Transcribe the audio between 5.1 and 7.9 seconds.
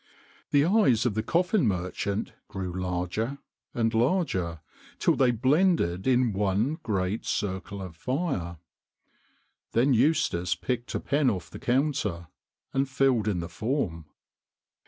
they blended in one great circle